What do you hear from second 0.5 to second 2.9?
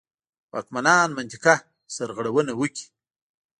واکمنان منطقه سرغړونه وکړي.